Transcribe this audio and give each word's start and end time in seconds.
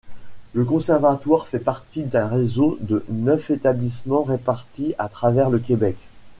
Le 0.53 0.65
Conservatoire 0.65 1.47
fait 1.47 1.59
partie 1.59 2.01
d’un 2.01 2.25
réseau 2.25 2.75
de 2.81 3.05
neuf 3.09 3.51
établissements 3.51 4.23
répartis 4.23 4.95
à 4.97 5.07
travers 5.07 5.51
le 5.51 5.59
Québec. 5.59 5.95